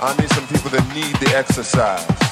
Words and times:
I 0.00 0.16
need 0.16 0.30
some 0.30 0.46
people 0.46 0.70
that 0.70 0.94
need 0.94 1.16
the 1.16 1.36
exercise. 1.36 2.27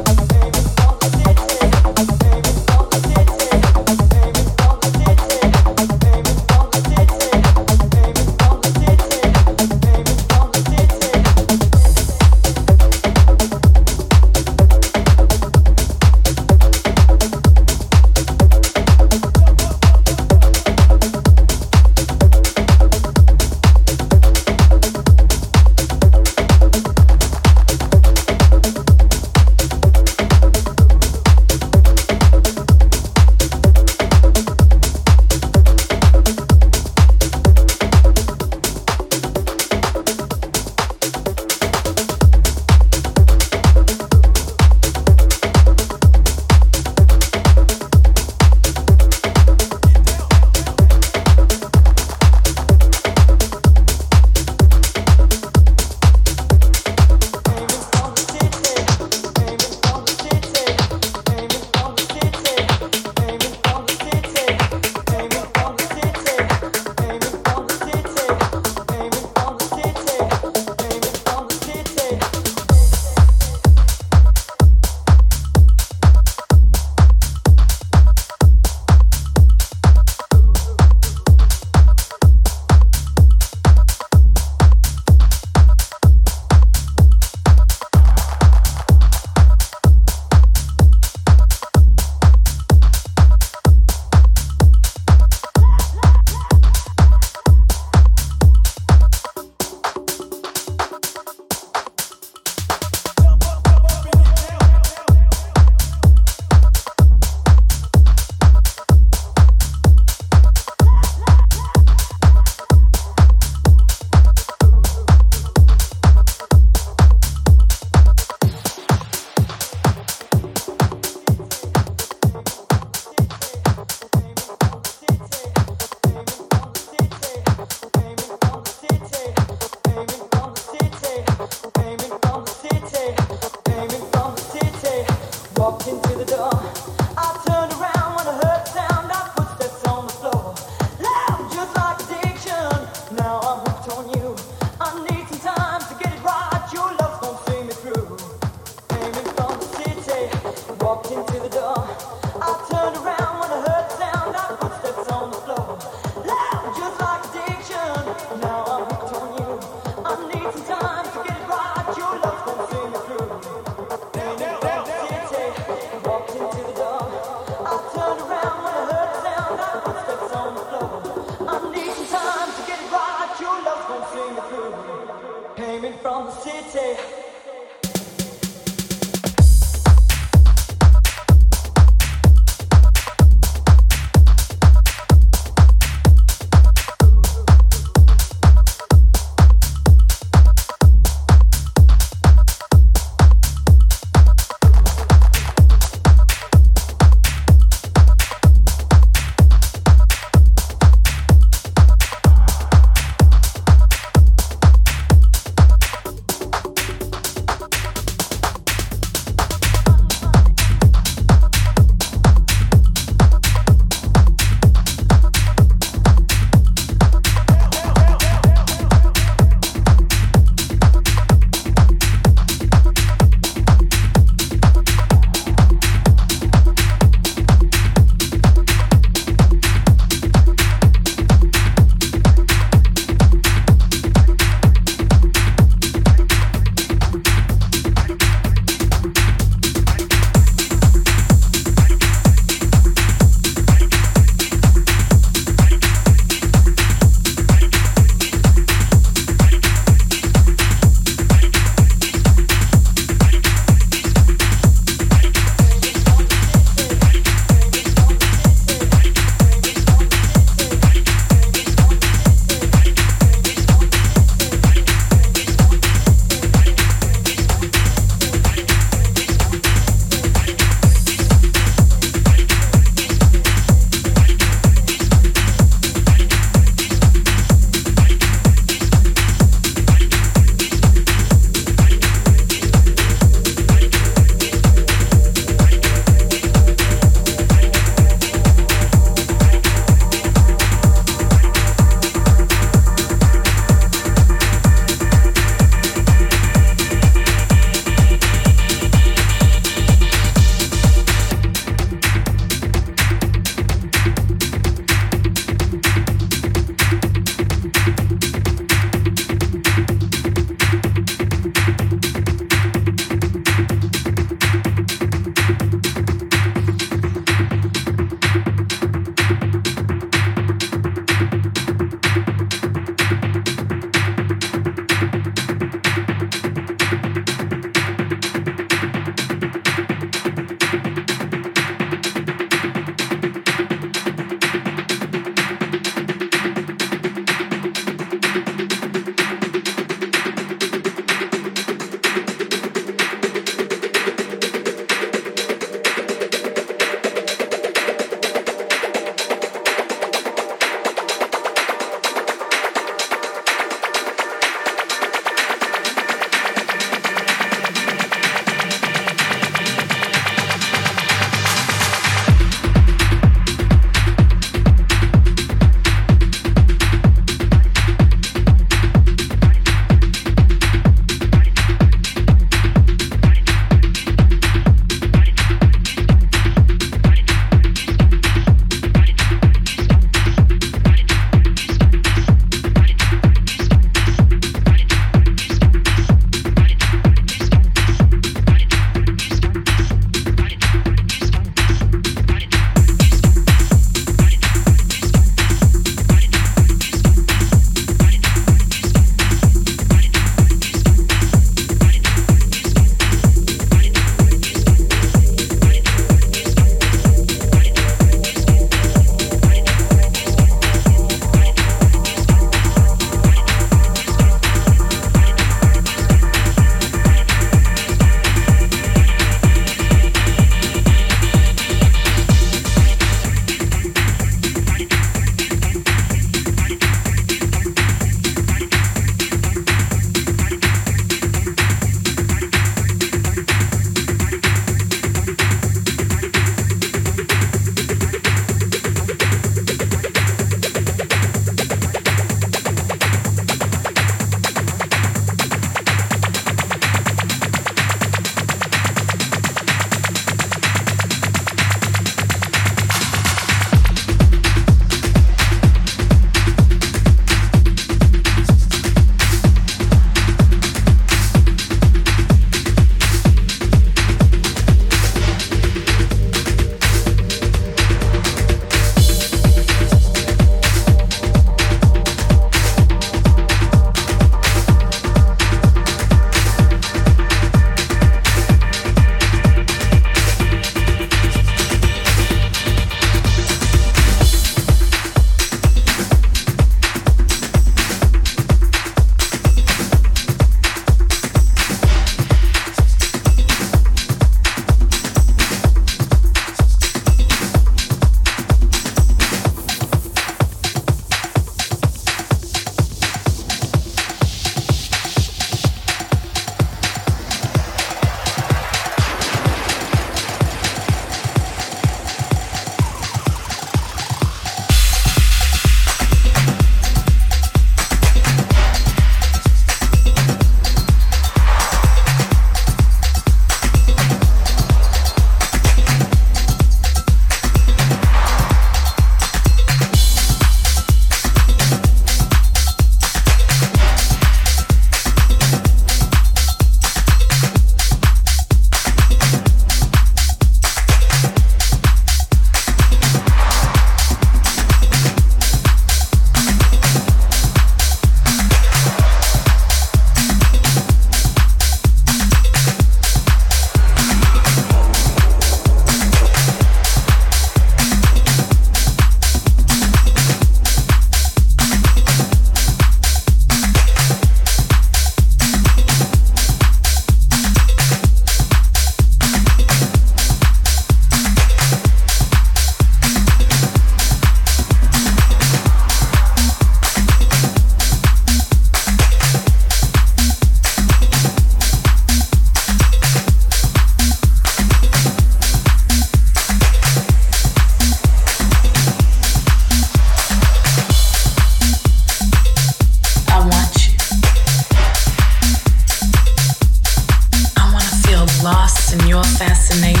Fascination. 599.47 600.00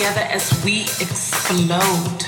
Together 0.00 0.26
as 0.32 0.48
we 0.64 0.80
explode. 1.04 2.24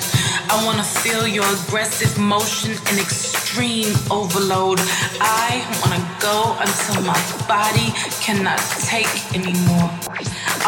I 0.53 0.61
wanna 0.67 0.85
feel 0.85 1.27
your 1.27 1.49
aggressive 1.57 2.19
motion 2.19 2.73
and 2.89 2.99
extreme 3.01 3.89
overload. 4.11 4.79
I 5.21 5.65
wanna 5.81 6.05
go 6.21 6.53
until 6.61 7.01
my 7.01 7.17
body 7.49 7.89
cannot 8.21 8.61
take 8.85 9.09
anymore. 9.33 9.89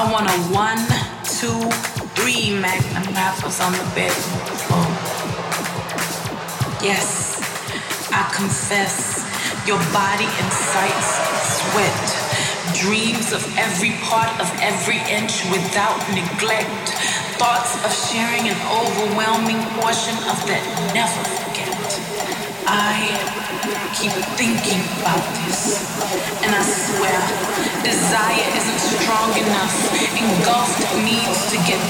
I 0.00 0.08
want 0.10 0.32
a 0.32 0.38
one, 0.48 0.80
two, 1.28 1.60
three 2.16 2.56
magnum 2.56 3.04
wrappers 3.12 3.60
on 3.60 3.72
the 3.72 3.84
bedroom 3.92 4.40
floor. 4.64 4.88
Yes, 6.80 7.36
I 8.08 8.24
confess, 8.32 9.20
your 9.68 9.80
body 9.92 10.24
incites 10.40 11.10
sweat, 11.60 11.93
dreams 12.84 13.32
of 13.32 13.40
every 13.56 13.92
part 14.04 14.28
of 14.40 14.48
every 14.60 15.00
inch 15.08 15.40
without 15.48 15.96
neglect, 16.12 16.92
thoughts 17.40 17.72
of 17.80 17.90
sharing 18.12 18.44
an 18.44 18.58
overwhelming 18.68 19.60
portion 19.80 20.12
of 20.28 20.36
that 20.44 20.64
never 20.92 21.22
forget. 21.40 21.72
I 22.68 23.08
keep 23.96 24.12
thinking 24.36 24.84
about 25.00 25.24
this, 25.40 25.80
and 26.44 26.52
I 26.52 26.60
swear, 26.60 27.20
desire 27.80 28.44
isn't 28.52 28.80
strong 29.00 29.32
enough. 29.32 29.76
Engulfed 30.20 30.84
needs 31.00 31.40
to 31.52 31.56
get 31.64 31.80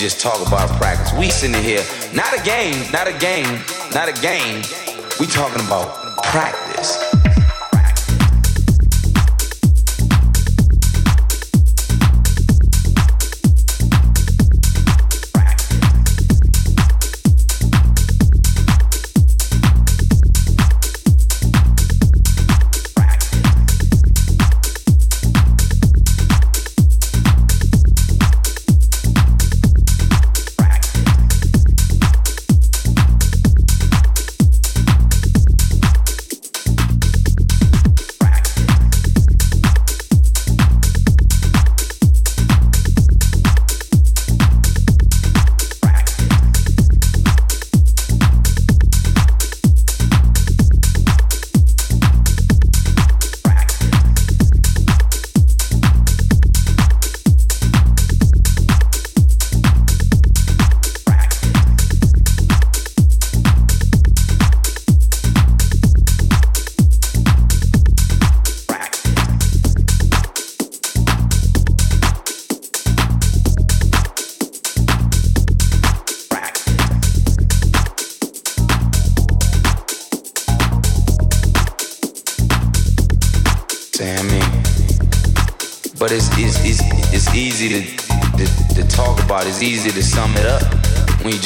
just 0.00 0.18
talk 0.18 0.40
about 0.46 0.66
practice. 0.80 1.12
We 1.18 1.28
sitting 1.28 1.62
here, 1.62 1.84
not 2.14 2.32
a 2.32 2.42
game, 2.42 2.90
not 2.90 3.06
a 3.06 3.12
game, 3.18 3.60
not 3.92 4.08
a 4.08 4.18
game. 4.22 4.62
We 5.20 5.26
talking 5.26 5.62
about 5.66 6.16
practice. 6.24 6.69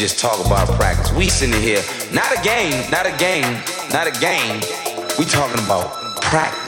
Just 0.05 0.19
talk 0.19 0.45
about 0.45 0.69
practice. 0.79 1.11
We 1.15 1.31
sitting 1.31 1.63
here, 1.63 1.83
not 2.13 2.31
a 2.31 2.43
game, 2.43 2.91
not 2.91 3.07
a 3.07 3.17
game, 3.17 3.55
not 3.91 4.07
a 4.07 4.11
game. 4.21 4.61
We 5.19 5.25
talking 5.25 5.65
about 5.65 6.21
practice. 6.21 6.64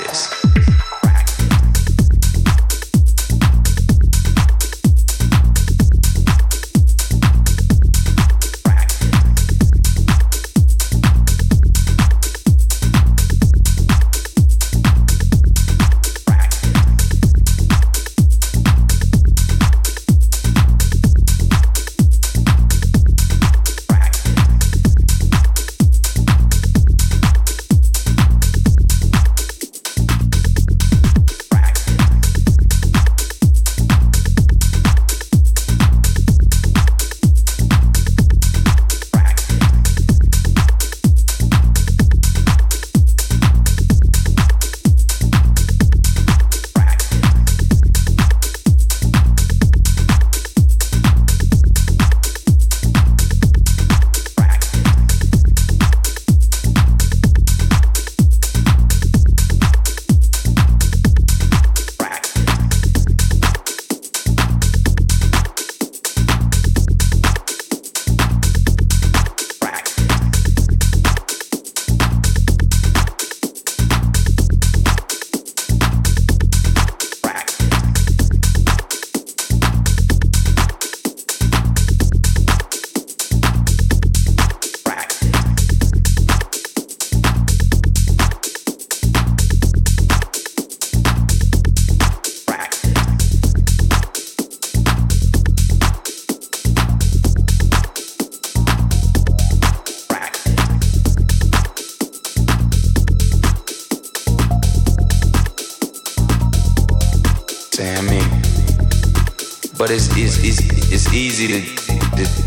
Easy 111.38 111.76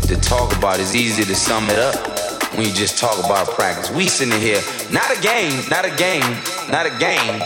to 0.08 0.16
talk 0.16 0.56
about, 0.56 0.80
it's 0.80 0.96
easy 0.96 1.22
to 1.22 1.34
sum 1.36 1.62
it 1.70 1.78
up 1.78 1.94
when 2.56 2.66
you 2.66 2.72
just 2.72 2.98
talk 2.98 3.24
about 3.24 3.46
practice. 3.50 3.88
We 3.88 4.08
sitting 4.08 4.40
here, 4.40 4.60
not 4.90 5.16
a 5.16 5.20
game, 5.20 5.62
not 5.70 5.84
a 5.84 5.94
game, 5.94 6.36
not 6.72 6.86
a 6.86 6.98
game. 6.98 7.40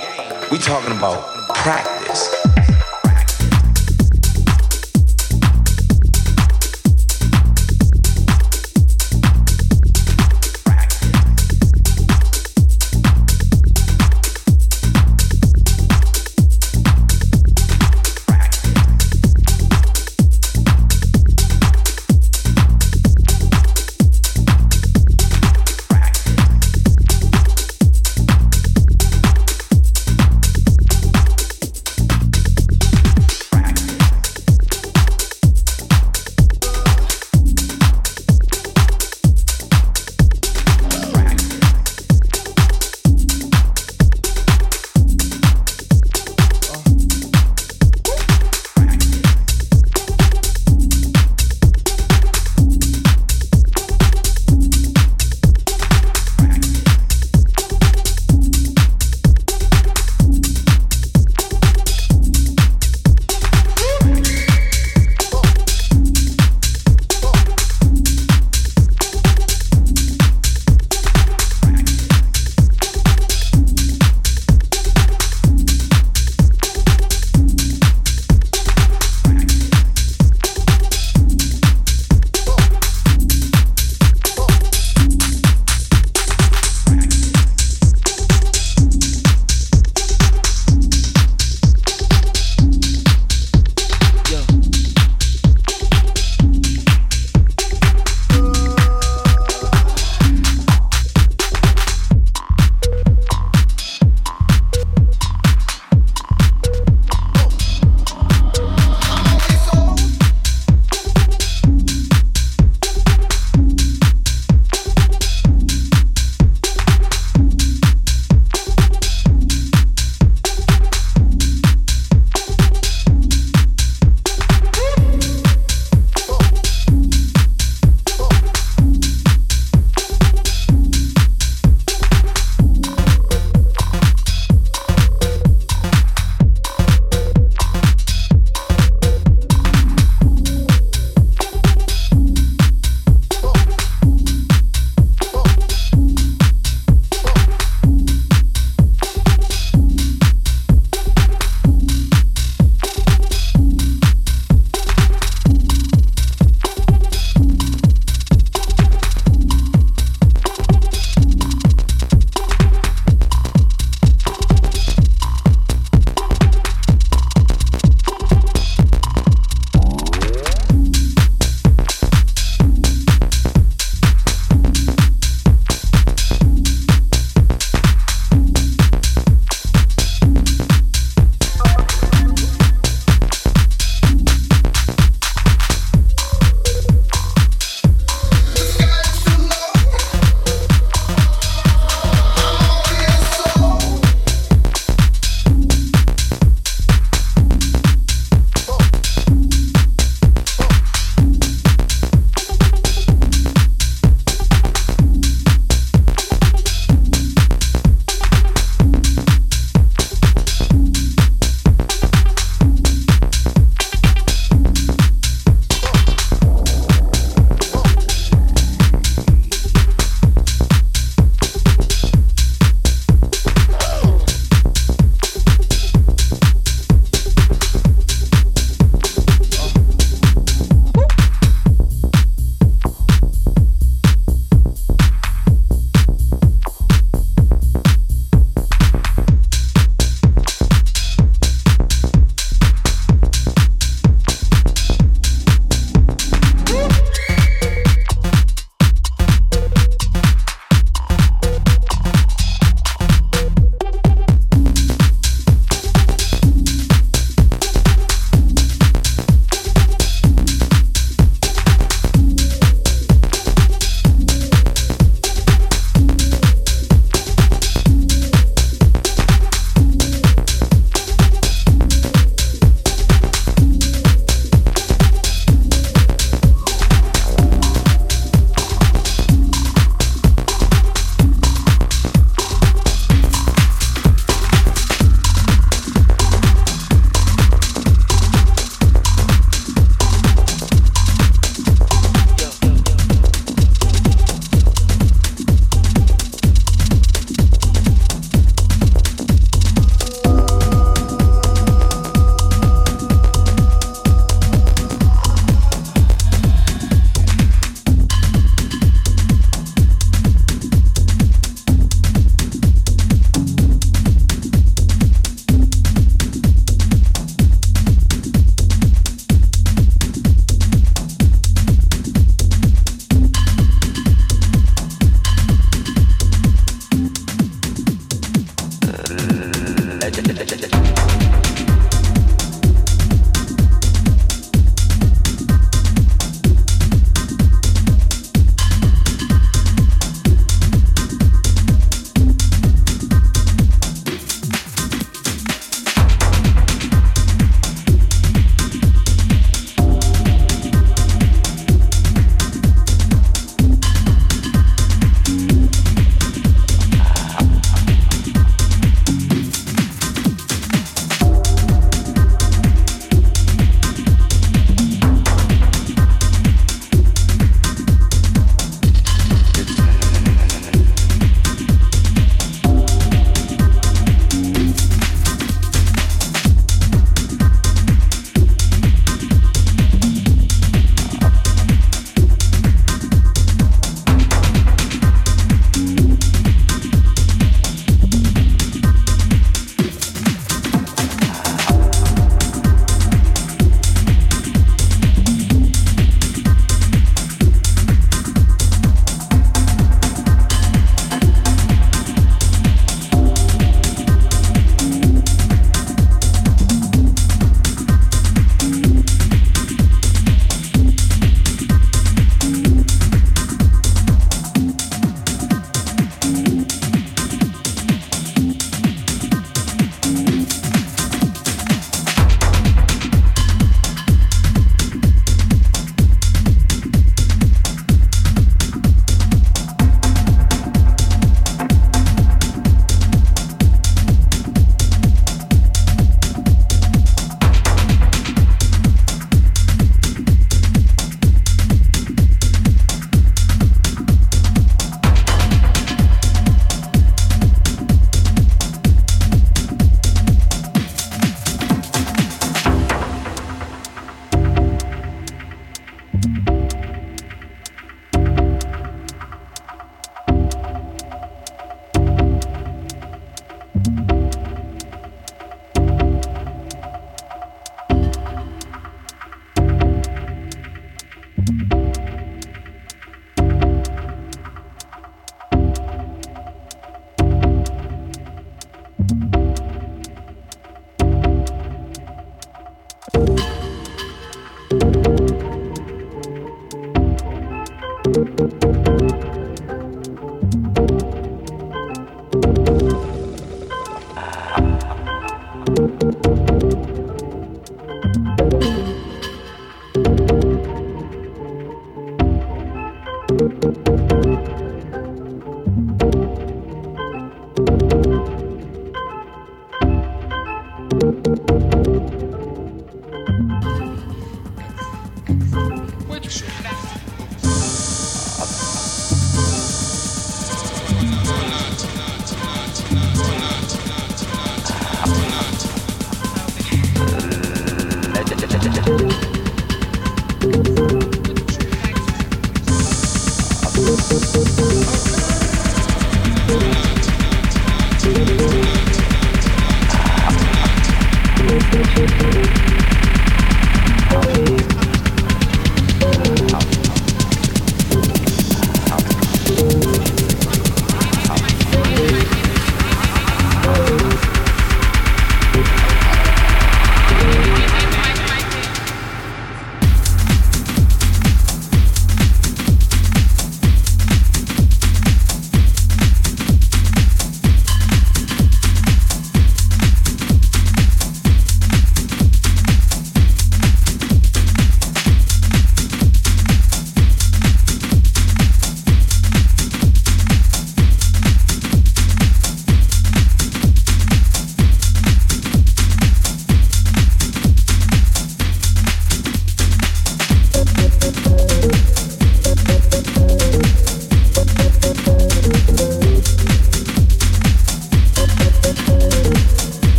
We 0.50 0.56
talking 0.56 0.96
about 0.96 1.54
practice. 1.54 1.93